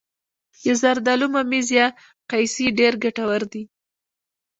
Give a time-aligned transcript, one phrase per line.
[0.63, 1.87] د زردالو ممیز یا
[2.31, 3.63] قیسی ډیر ګټور دي.